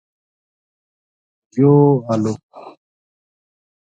یوہ 1.55 1.89
آلو 2.11 2.33